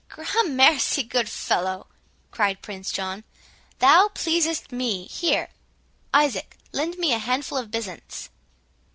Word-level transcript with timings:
"Gramercy! 0.09 1.03
good 1.03 1.29
fellow," 1.29 1.85
cried 2.31 2.63
Prince 2.63 2.91
John, 2.91 3.23
"thou 3.77 4.07
pleasest 4.11 4.71
me—Here, 4.71 5.49
Isaac, 6.11 6.57
lend 6.71 6.97
me 6.97 7.13
a 7.13 7.19
handful 7.19 7.55
of 7.59 7.69
byzants." 7.69 8.29